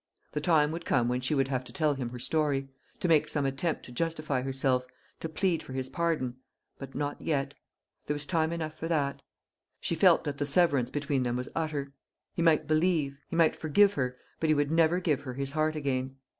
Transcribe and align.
The 0.31 0.41
time 0.41 0.71
would 0.71 0.83
come 0.83 1.07
when 1.07 1.21
she 1.21 1.35
would 1.35 1.49
have 1.49 1.63
to 1.65 1.71
tell 1.71 1.93
him 1.93 2.09
her 2.09 2.17
story 2.17 2.67
to 3.01 3.07
make 3.07 3.27
some 3.29 3.45
attempt 3.45 3.85
to 3.85 3.91
justify 3.91 4.41
herself 4.41 4.83
to 5.19 5.29
plead 5.29 5.61
for 5.61 5.73
his 5.73 5.89
pardon; 5.89 6.37
but 6.79 6.95
not 6.95 7.21
yet. 7.21 7.53
There 8.07 8.15
was 8.15 8.25
time 8.25 8.51
enough 8.51 8.73
for 8.75 8.87
that. 8.87 9.21
She 9.79 9.93
felt 9.93 10.23
that 10.23 10.39
the 10.39 10.45
severance 10.47 10.89
between 10.89 11.21
them 11.21 11.35
was 11.35 11.49
utter. 11.55 11.93
He 12.33 12.41
might 12.41 12.65
believe, 12.65 13.19
he 13.29 13.35
might 13.35 13.55
forgive 13.55 13.93
her; 13.93 14.17
but 14.39 14.49
he 14.49 14.55
would 14.55 14.71
never 14.71 14.99
give 14.99 15.21
her 15.21 15.35
his 15.35 15.51
heart 15.51 15.75
again. 15.75 16.15